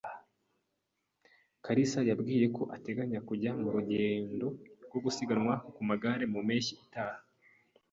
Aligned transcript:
kalisa 1.65 1.99
yambwiye 2.09 2.45
ko 2.55 2.63
ateganya 2.75 3.19
kujya 3.27 3.51
mu 3.61 3.67
rugendo 3.75 4.47
rwo 4.85 4.99
gusiganwa 5.05 5.53
ku 5.73 5.81
magare 5.89 6.23
mu 6.33 6.39
mpeshyi 6.47 6.73
itaha. 6.85 7.19